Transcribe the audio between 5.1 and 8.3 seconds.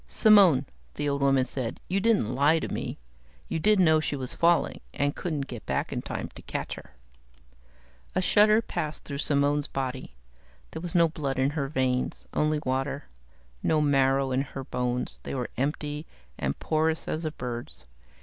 couldn't get back in time to catch her?" A